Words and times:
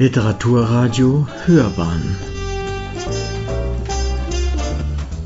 Literaturradio 0.00 1.26
Hörbahn. 1.44 2.16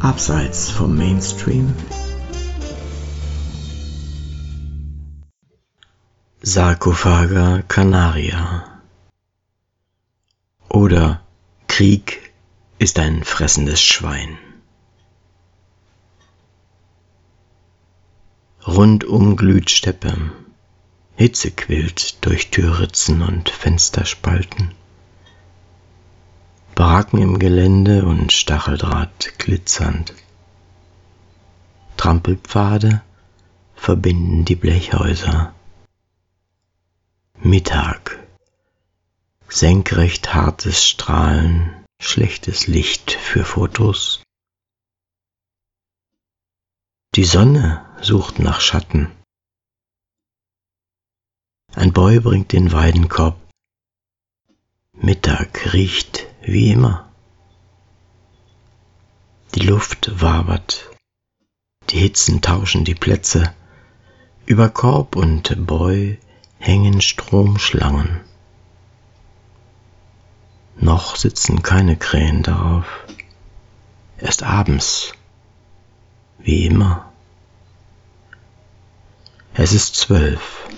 Abseits 0.00 0.70
vom 0.70 0.96
Mainstream. 0.96 1.74
Sarkophaga 6.40 7.60
Canaria. 7.68 8.80
Oder 10.70 11.20
Krieg 11.68 12.32
ist 12.78 12.98
ein 12.98 13.24
fressendes 13.24 13.82
Schwein. 13.82 14.38
Rundum 18.66 19.36
glüht 19.36 19.68
Steppe, 19.68 20.16
Hitze 21.16 21.50
quillt 21.50 22.24
durch 22.24 22.50
Türritzen 22.50 23.22
und 23.22 23.48
Fensterspalten. 23.50 24.74
Baracken 26.74 27.20
im 27.20 27.38
Gelände 27.38 28.04
und 28.04 28.32
Stacheldraht 28.32 29.38
glitzernd. 29.38 30.14
Trampelpfade 31.96 33.02
verbinden 33.76 34.44
die 34.44 34.56
Blechhäuser. 34.56 35.54
Mittag. 37.38 38.18
Senkrecht 39.48 40.32
hartes 40.32 40.88
Strahlen, 40.88 41.84
schlechtes 42.00 42.66
Licht 42.66 43.12
für 43.12 43.44
Fotos. 43.44 44.22
Die 47.14 47.24
Sonne 47.24 47.84
sucht 48.00 48.38
nach 48.38 48.60
Schatten. 48.60 49.12
Ein 51.74 51.92
Boy 51.94 52.20
bringt 52.20 52.52
den 52.52 52.70
Weidenkorb. 52.72 53.36
Mittag 54.92 55.72
riecht 55.72 56.26
wie 56.42 56.70
immer. 56.70 57.10
Die 59.54 59.66
Luft 59.66 60.20
wabert. 60.20 60.90
Die 61.88 61.98
Hitzen 61.98 62.42
tauschen 62.42 62.84
die 62.84 62.94
Plätze. 62.94 63.54
Über 64.44 64.68
Korb 64.68 65.16
und 65.16 65.66
Boy 65.66 66.18
hängen 66.58 67.00
Stromschlangen. 67.00 68.20
Noch 70.76 71.16
sitzen 71.16 71.62
keine 71.62 71.96
Krähen 71.96 72.42
darauf. 72.42 72.86
Erst 74.18 74.42
abends, 74.42 75.14
wie 76.38 76.66
immer. 76.66 77.10
Es 79.54 79.72
ist 79.72 79.94
zwölf. 79.94 80.68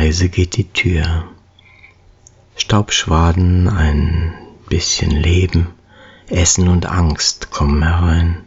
Leise 0.00 0.28
geht 0.28 0.56
die 0.56 0.72
Tür. 0.72 1.24
Staubschwaden, 2.54 3.68
ein 3.68 4.32
bisschen 4.68 5.10
Leben, 5.10 5.74
Essen 6.28 6.68
und 6.68 6.86
Angst 6.86 7.50
kommen 7.50 7.82
herein. 7.82 8.44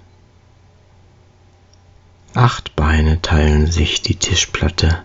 Acht 2.34 2.78
Beine 2.78 3.22
teilen 3.22 3.68
sich 3.68 4.02
die 4.02 4.16
Tischplatte. 4.16 5.04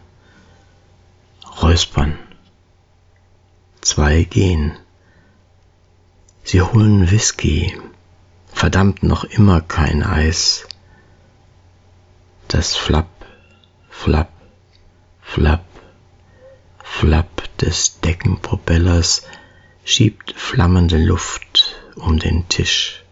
Räuspern. 1.63 2.17
Zwei 3.81 4.23
gehen. 4.23 4.77
Sie 6.45 6.63
holen 6.63 7.11
Whisky. 7.11 7.77
Verdammt 8.53 9.03
noch 9.03 9.25
immer 9.25 9.63
kein 9.63 10.05
Eis. 10.05 10.69
Das 12.47 12.77
Flapp, 12.77 13.11
Flapp, 13.91 14.31
Flapp 15.23 15.66
Flapp 16.99 17.55
des 17.59 18.01
Deckenpropellers 18.01 19.27
schiebt 19.85 20.33
flammende 20.33 20.97
Luft 20.97 21.77
um 21.95 22.19
den 22.19 22.49
Tisch. 22.49 23.05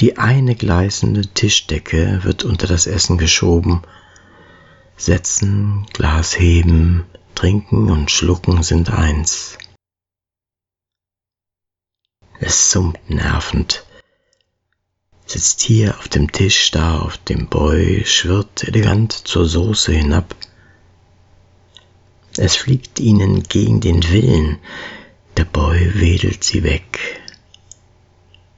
Die 0.00 0.18
eine 0.18 0.54
gleißende 0.54 1.28
Tischdecke 1.28 2.24
wird 2.24 2.44
unter 2.44 2.66
das 2.66 2.86
Essen 2.86 3.16
geschoben. 3.16 3.80
Setzen, 4.98 5.86
Glas 5.94 6.38
heben, 6.38 7.06
trinken 7.34 7.90
und 7.90 8.10
schlucken 8.10 8.62
sind 8.62 8.90
eins. 8.90 9.56
Es 12.38 12.70
summt 12.70 13.08
nervend. 13.08 13.86
Sitzt 15.24 15.62
hier 15.62 15.96
auf 15.98 16.08
dem 16.08 16.30
Tisch, 16.30 16.70
da 16.70 16.98
auf 16.98 17.16
dem 17.16 17.48
Boy, 17.48 18.04
schwirrt 18.04 18.64
elegant 18.64 19.12
zur 19.12 19.46
Soße 19.46 19.92
hinab. 19.92 20.34
Es 22.36 22.56
fliegt 22.56 23.00
ihnen 23.00 23.42
gegen 23.42 23.80
den 23.80 24.10
Willen, 24.10 24.58
der 25.36 25.44
Boy 25.44 26.00
wedelt 26.00 26.44
sie 26.44 26.62
weg. 26.62 27.20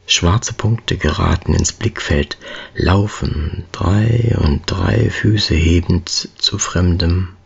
Schwarze 0.07 0.53
Punkte 0.53 0.97
geraten 0.97 1.55
ins 1.55 1.73
Blickfeld, 1.73 2.37
laufen 2.75 3.65
drei 3.73 4.37
und 4.39 4.71
drei 4.71 5.09
Füße 5.11 5.55
hebend 5.55 6.09
zu 6.09 6.59
Fremdem. 6.59 7.37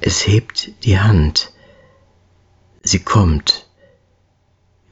Es 0.00 0.26
hebt 0.26 0.72
die 0.84 0.98
Hand. 0.98 1.52
Sie 2.82 3.00
kommt. 3.00 3.66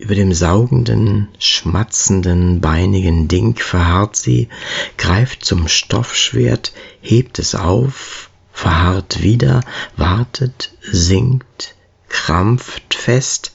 Über 0.00 0.14
dem 0.14 0.32
saugenden, 0.32 1.28
schmatzenden, 1.38 2.62
beinigen 2.62 3.28
Ding 3.28 3.56
verharrt 3.56 4.16
sie, 4.16 4.48
greift 4.96 5.44
zum 5.44 5.68
Stoffschwert, 5.68 6.72
hebt 7.02 7.38
es 7.38 7.54
auf, 7.54 8.30
verharrt 8.50 9.22
wieder, 9.22 9.60
wartet, 9.98 10.72
sinkt, 10.80 11.76
krampft 12.08 12.94
fest, 12.94 13.54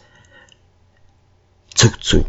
zuckt 1.74 2.04
zu. 2.04 2.28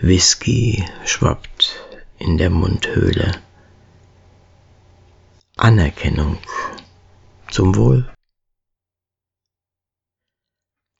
Whisky 0.00 0.84
schwappt 1.04 1.84
in 2.16 2.38
der 2.38 2.50
Mundhöhle. 2.50 3.32
Anerkennung 5.56 6.38
zum 7.50 7.74
Wohl. 7.74 8.13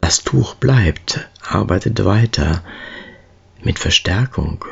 Das 0.05 0.23
Tuch 0.23 0.57
bleibt, 0.57 1.31
arbeitet 1.41 2.05
weiter 2.05 2.63
mit 3.63 3.79
Verstärkung. 3.79 4.63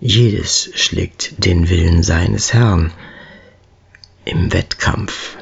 Jedes 0.00 0.68
schlägt 0.74 1.44
den 1.44 1.68
Willen 1.68 2.02
seines 2.02 2.52
Herrn 2.52 2.92
im 4.24 4.52
Wettkampf. 4.52 5.36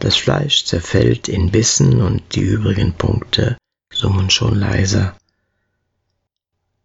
Das 0.00 0.16
Fleisch 0.16 0.64
zerfällt 0.64 1.28
in 1.28 1.52
Bissen 1.52 2.02
und 2.02 2.34
die 2.34 2.40
übrigen 2.40 2.92
Punkte 2.94 3.56
summen 3.94 4.28
schon 4.28 4.56
leiser. 4.56 5.16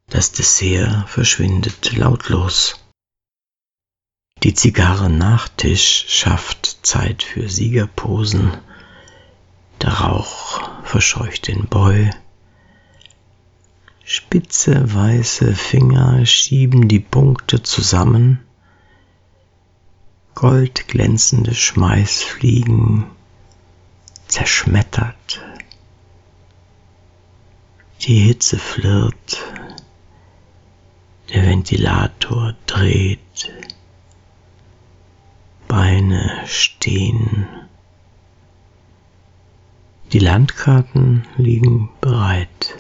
Das 0.08 0.34
Dessert 0.34 1.10
verschwindet 1.10 1.98
lautlos. 1.98 2.80
Die 4.44 4.54
Zigarre 4.54 5.10
nach 5.10 5.50
Tisch 5.50 6.06
schafft 6.10 6.86
Zeit 6.86 7.24
für 7.24 7.50
Siegerposen. 7.50 8.56
Der 9.82 9.92
Rauch 9.92 10.62
verscheucht 10.84 11.48
den 11.48 11.68
Boy. 11.68 12.10
Spitze 14.04 14.94
weiße 14.94 15.54
Finger 15.54 16.26
schieben 16.26 16.88
die 16.88 17.00
Punkte 17.00 17.62
zusammen. 17.62 18.40
Goldglänzende 20.34 21.54
Schmeißfliegen 21.54 23.06
zerschmettert. 24.28 25.42
Die 28.02 28.20
Hitze 28.20 28.58
flirrt. 28.58 29.44
Der 31.30 31.44
Ventilator 31.44 32.56
dreht. 32.66 33.52
Beine 35.68 36.42
stehen. 36.46 37.67
Die 40.14 40.20
Landkarten 40.20 41.26
liegen 41.36 41.90
bereit. 42.00 42.78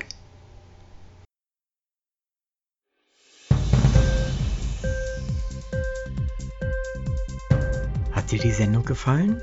Hat 8.14 8.32
dir 8.32 8.40
die 8.40 8.52
Sendung 8.52 8.86
gefallen? 8.86 9.42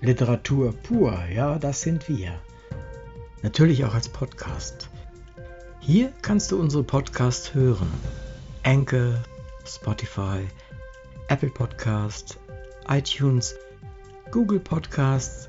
Literatur 0.00 0.72
pur, 0.72 1.16
ja, 1.32 1.56
das 1.60 1.82
sind 1.82 2.08
wir. 2.08 2.32
Natürlich 3.42 3.84
auch 3.84 3.94
als 3.94 4.08
Podcast. 4.08 4.90
Hier 5.78 6.12
kannst 6.20 6.50
du 6.50 6.58
unsere 6.58 6.82
Podcasts 6.82 7.54
hören. 7.54 7.92
Anchor, 8.64 9.22
Spotify, 9.64 10.48
Apple 11.28 11.50
Podcast, 11.50 12.40
iTunes, 12.88 13.54
Google 14.32 14.58
Podcasts 14.58 15.48